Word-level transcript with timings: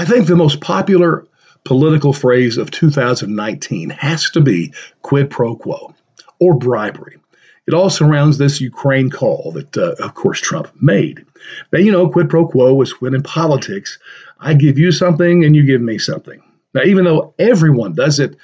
I 0.00 0.06
think 0.06 0.26
the 0.26 0.34
most 0.34 0.62
popular 0.62 1.26
political 1.66 2.14
phrase 2.14 2.56
of 2.56 2.70
2019 2.70 3.90
has 3.90 4.30
to 4.30 4.40
be 4.40 4.72
quid 5.02 5.28
pro 5.28 5.54
quo 5.54 5.94
or 6.38 6.54
bribery. 6.54 7.18
It 7.66 7.74
all 7.74 7.90
surrounds 7.90 8.38
this 8.38 8.62
Ukraine 8.62 9.10
call 9.10 9.52
that, 9.52 9.76
uh, 9.76 10.02
of 10.02 10.14
course, 10.14 10.40
Trump 10.40 10.70
made. 10.80 11.26
Now, 11.70 11.80
you 11.80 11.92
know, 11.92 12.08
quid 12.08 12.30
pro 12.30 12.46
quo 12.46 12.80
is 12.80 12.98
when 13.02 13.14
in 13.14 13.22
politics, 13.22 13.98
I 14.38 14.54
give 14.54 14.78
you 14.78 14.90
something 14.90 15.44
and 15.44 15.54
you 15.54 15.64
give 15.64 15.82
me 15.82 15.98
something. 15.98 16.40
Now, 16.72 16.84
even 16.84 17.04
though 17.04 17.34
everyone 17.38 17.92
does 17.92 18.20
it, 18.20 18.36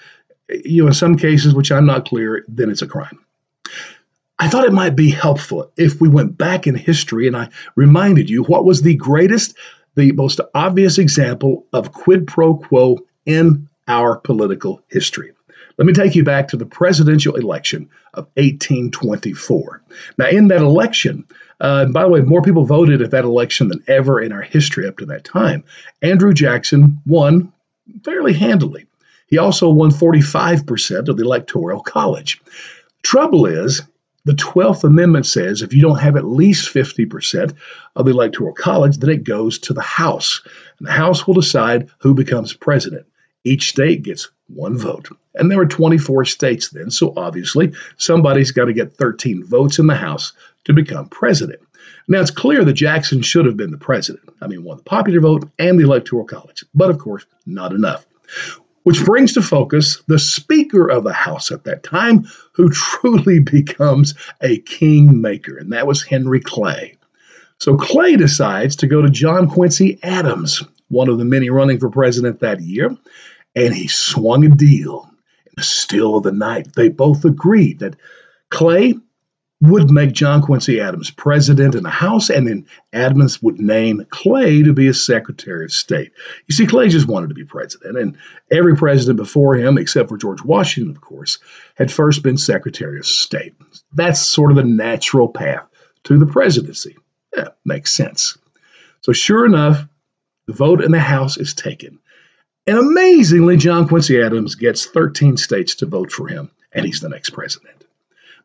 you 0.50 0.82
know, 0.82 0.88
in 0.88 0.92
some 0.92 1.16
cases, 1.16 1.54
which 1.54 1.72
I'm 1.72 1.86
not 1.86 2.06
clear, 2.06 2.44
then 2.48 2.68
it's 2.68 2.82
a 2.82 2.86
crime. 2.86 3.18
I 4.38 4.48
thought 4.48 4.66
it 4.66 4.74
might 4.74 4.94
be 4.94 5.08
helpful 5.08 5.72
if 5.78 6.02
we 6.02 6.10
went 6.10 6.36
back 6.36 6.66
in 6.66 6.74
history 6.74 7.26
and 7.26 7.34
I 7.36 7.48
reminded 7.76 8.28
you 8.28 8.42
what 8.42 8.66
was 8.66 8.82
the 8.82 8.94
greatest, 8.94 9.56
the 9.96 10.12
most 10.12 10.40
obvious 10.54 10.98
example 10.98 11.66
of 11.72 11.92
quid 11.92 12.26
pro 12.26 12.54
quo 12.54 12.98
in 13.24 13.68
our 13.88 14.16
political 14.16 14.82
history. 14.88 15.32
Let 15.78 15.86
me 15.86 15.92
take 15.92 16.14
you 16.14 16.24
back 16.24 16.48
to 16.48 16.56
the 16.56 16.66
presidential 16.66 17.36
election 17.36 17.90
of 18.14 18.26
1824. 18.34 19.82
Now, 20.18 20.28
in 20.28 20.48
that 20.48 20.62
election, 20.62 21.26
uh, 21.60 21.82
and 21.84 21.92
by 21.92 22.02
the 22.02 22.08
way, 22.08 22.20
more 22.20 22.42
people 22.42 22.64
voted 22.64 23.02
at 23.02 23.10
that 23.10 23.24
election 23.24 23.68
than 23.68 23.84
ever 23.86 24.20
in 24.20 24.32
our 24.32 24.42
history 24.42 24.86
up 24.86 24.98
to 24.98 25.06
that 25.06 25.24
time. 25.24 25.64
Andrew 26.02 26.32
Jackson 26.32 27.02
won 27.06 27.52
fairly 28.04 28.32
handily. 28.32 28.86
He 29.26 29.38
also 29.38 29.68
won 29.70 29.90
45% 29.90 31.08
of 31.08 31.16
the 31.16 31.24
Electoral 31.24 31.80
College. 31.80 32.40
Trouble 33.02 33.46
is, 33.46 33.82
the 34.26 34.32
12th 34.32 34.82
Amendment 34.82 35.24
says 35.24 35.62
if 35.62 35.72
you 35.72 35.80
don't 35.80 36.00
have 36.00 36.16
at 36.16 36.24
least 36.24 36.74
50% 36.74 37.54
of 37.94 38.04
the 38.04 38.10
Electoral 38.10 38.52
College, 38.52 38.96
then 38.96 39.10
it 39.10 39.22
goes 39.22 39.56
to 39.60 39.72
the 39.72 39.80
House. 39.80 40.42
And 40.78 40.88
the 40.88 40.92
House 40.92 41.26
will 41.26 41.34
decide 41.34 41.88
who 41.98 42.12
becomes 42.12 42.52
president. 42.52 43.06
Each 43.44 43.68
state 43.68 44.02
gets 44.02 44.28
one 44.48 44.76
vote. 44.76 45.08
And 45.36 45.48
there 45.48 45.58
were 45.58 45.66
24 45.66 46.24
states 46.24 46.70
then, 46.70 46.90
so 46.90 47.12
obviously 47.16 47.72
somebody's 47.98 48.50
got 48.50 48.64
to 48.64 48.72
get 48.72 48.96
13 48.96 49.44
votes 49.44 49.78
in 49.78 49.86
the 49.86 49.94
House 49.94 50.32
to 50.64 50.72
become 50.72 51.08
president. 51.08 51.60
Now, 52.08 52.20
it's 52.20 52.32
clear 52.32 52.64
that 52.64 52.72
Jackson 52.72 53.22
should 53.22 53.46
have 53.46 53.56
been 53.56 53.70
the 53.70 53.78
president. 53.78 54.28
I 54.42 54.48
mean, 54.48 54.64
won 54.64 54.78
the 54.78 54.82
popular 54.82 55.20
vote 55.20 55.48
and 55.60 55.78
the 55.78 55.84
Electoral 55.84 56.24
College, 56.24 56.64
but 56.74 56.90
of 56.90 56.98
course, 56.98 57.24
not 57.46 57.72
enough. 57.72 58.04
Which 58.86 59.04
brings 59.04 59.32
to 59.32 59.42
focus 59.42 60.00
the 60.06 60.20
Speaker 60.20 60.88
of 60.88 61.02
the 61.02 61.12
House 61.12 61.50
at 61.50 61.64
that 61.64 61.82
time, 61.82 62.28
who 62.52 62.70
truly 62.70 63.40
becomes 63.52 64.14
a 64.40 64.58
kingmaker, 64.58 65.56
and 65.56 65.72
that 65.72 65.88
was 65.88 66.04
Henry 66.04 66.38
Clay. 66.38 66.96
So 67.58 67.76
Clay 67.76 68.14
decides 68.14 68.76
to 68.76 68.86
go 68.86 69.02
to 69.02 69.10
John 69.10 69.50
Quincy 69.50 69.98
Adams, 70.04 70.62
one 70.86 71.08
of 71.08 71.18
the 71.18 71.24
many 71.24 71.50
running 71.50 71.80
for 71.80 71.90
president 71.90 72.38
that 72.38 72.60
year, 72.60 72.96
and 73.56 73.74
he 73.74 73.88
swung 73.88 74.44
a 74.44 74.50
deal. 74.50 75.10
In 75.46 75.52
the 75.56 75.64
still 75.64 76.18
of 76.18 76.22
the 76.22 76.30
night, 76.30 76.72
they 76.76 76.88
both 76.88 77.24
agreed 77.24 77.80
that 77.80 77.96
Clay 78.50 78.94
would 79.62 79.90
make 79.90 80.12
John 80.12 80.42
Quincy 80.42 80.80
Adams 80.80 81.10
president 81.10 81.74
in 81.74 81.82
the 81.82 81.90
House, 81.90 82.28
and 82.28 82.46
then 82.46 82.66
Adams 82.92 83.42
would 83.42 83.58
name 83.58 84.06
Clay 84.10 84.62
to 84.62 84.74
be 84.74 84.88
a 84.88 84.94
Secretary 84.94 85.64
of 85.64 85.72
State. 85.72 86.12
You 86.46 86.54
see, 86.54 86.66
Clay 86.66 86.88
just 86.88 87.08
wanted 87.08 87.28
to 87.28 87.34
be 87.34 87.44
president, 87.44 87.96
and 87.96 88.18
every 88.50 88.76
president 88.76 89.16
before 89.16 89.54
him, 89.54 89.78
except 89.78 90.10
for 90.10 90.18
George 90.18 90.42
Washington, 90.42 90.94
of 90.94 91.00
course, 91.00 91.38
had 91.74 91.90
first 91.90 92.22
been 92.22 92.36
Secretary 92.36 92.98
of 92.98 93.06
State. 93.06 93.54
That's 93.94 94.20
sort 94.20 94.50
of 94.50 94.56
the 94.56 94.64
natural 94.64 95.28
path 95.28 95.66
to 96.04 96.18
the 96.18 96.26
presidency. 96.26 96.96
Yeah, 97.34 97.48
makes 97.64 97.92
sense. 97.92 98.36
So, 99.00 99.12
sure 99.12 99.46
enough, 99.46 99.86
the 100.46 100.52
vote 100.52 100.84
in 100.84 100.92
the 100.92 100.98
House 100.98 101.38
is 101.38 101.54
taken. 101.54 101.98
And 102.66 102.76
amazingly, 102.76 103.56
John 103.56 103.88
Quincy 103.88 104.20
Adams 104.20 104.54
gets 104.54 104.84
13 104.84 105.38
states 105.38 105.76
to 105.76 105.86
vote 105.86 106.12
for 106.12 106.28
him, 106.28 106.50
and 106.72 106.84
he's 106.84 107.00
the 107.00 107.08
next 107.08 107.30
president. 107.30 107.85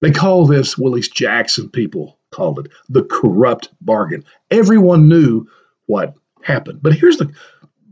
They 0.02 0.12
call 0.12 0.46
this, 0.46 0.78
least 0.78 1.16
Jackson 1.16 1.70
people 1.70 2.20
called 2.32 2.60
it, 2.60 2.72
the 2.90 3.04
corrupt 3.04 3.70
bargain. 3.82 4.24
Everyone 4.50 5.08
knew 5.08 5.48
what 5.86 6.16
happened. 6.42 6.82
But 6.82 6.94
here's 6.94 7.18
the 7.18 7.34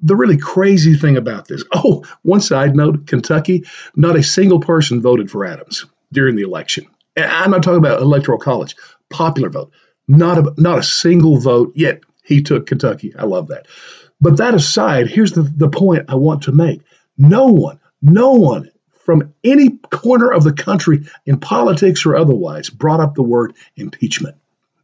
the 0.01 0.15
really 0.15 0.37
crazy 0.37 0.95
thing 0.95 1.17
about 1.17 1.47
this. 1.47 1.63
Oh, 1.73 2.05
one 2.21 2.39
side 2.39 2.75
note 2.75 3.05
Kentucky, 3.05 3.65
not 3.95 4.15
a 4.15 4.23
single 4.23 4.59
person 4.59 5.01
voted 5.01 5.29
for 5.29 5.45
Adams 5.45 5.85
during 6.11 6.35
the 6.35 6.43
election. 6.43 6.87
And 7.15 7.25
I'm 7.25 7.51
not 7.51 7.63
talking 7.63 7.79
about 7.79 8.01
electoral 8.01 8.39
college, 8.39 8.75
popular 9.09 9.49
vote. 9.49 9.73
Not 10.07 10.37
a, 10.37 10.53
not 10.57 10.79
a 10.79 10.83
single 10.83 11.37
vote, 11.37 11.73
yet 11.75 12.01
he 12.23 12.41
took 12.41 12.65
Kentucky. 12.65 13.13
I 13.17 13.25
love 13.25 13.47
that. 13.49 13.67
But 14.21 14.37
that 14.37 14.53
aside, 14.53 15.07
here's 15.07 15.33
the, 15.33 15.43
the 15.43 15.69
point 15.69 16.05
I 16.09 16.15
want 16.15 16.43
to 16.43 16.51
make. 16.51 16.81
No 17.17 17.47
one, 17.47 17.79
no 18.01 18.33
one 18.33 18.71
from 19.09 19.33
any 19.43 19.71
corner 19.89 20.31
of 20.31 20.43
the 20.43 20.53
country 20.53 21.03
in 21.25 21.39
politics 21.39 22.05
or 22.05 22.15
otherwise 22.15 22.69
brought 22.69 22.99
up 22.99 23.15
the 23.15 23.23
word 23.23 23.55
impeachment. 23.75 24.35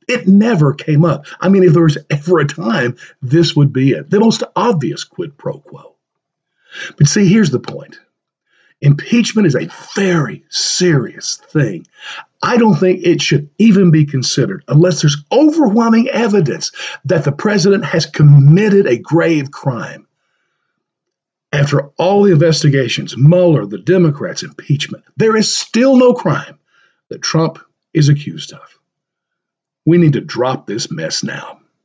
It 0.08 0.28
never 0.28 0.74
came 0.74 1.06
up. 1.06 1.28
I 1.40 1.50
mean, 1.50 1.62
if 1.62 1.74
there 1.74 1.84
was 1.84 2.00
ever 2.10 2.40
a 2.40 2.48
time, 2.48 2.98
this 3.22 3.56
would 3.56 3.72
be 3.72 3.92
it. 3.92 4.10
The 4.10 4.20
most 4.20 4.42
obvious 4.56 5.04
quid 5.04 5.38
pro 5.38 5.60
quo. 5.60 5.94
But 6.98 7.08
see, 7.08 7.28
here's 7.28 7.52
the 7.52 7.60
point 7.60 8.00
impeachment 8.82 9.46
is 9.46 9.54
a 9.54 9.70
very 9.96 10.44
serious 10.50 11.38
thing. 11.52 11.86
I 12.42 12.58
don't 12.58 12.80
think 12.80 13.02
it 13.04 13.22
should 13.22 13.52
even 13.60 13.92
be 13.92 14.06
considered 14.06 14.64
unless 14.68 15.02
there's 15.02 15.24
overwhelming 15.32 16.10
evidence 16.10 16.72
that 17.06 17.26
the 17.26 17.32
president 17.32 17.86
has 17.86 18.08
committed 18.08 18.88
a 18.88 18.98
grave 18.98 19.52
crime. 19.52 20.08
After 21.56 21.88
all 21.98 22.24
the 22.24 22.34
investigations, 22.34 23.16
Mueller, 23.16 23.66
the 23.66 23.78
Democrats' 23.78 24.44
impeachment, 24.44 25.06
there 25.16 25.38
is 25.38 25.58
still 25.58 25.96
no 25.96 26.14
crime 26.14 26.60
that 27.10 27.22
Trump 27.22 27.60
is 27.94 28.10
accused 28.10 28.52
of. 28.52 28.78
We 29.86 29.98
need 29.98 30.14
to 30.14 30.22
drop 30.22 30.68
this 30.68 30.92
mess 30.92 31.24
now. 31.24 31.62